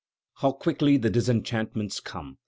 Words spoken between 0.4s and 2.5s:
quickly the disenchantments come!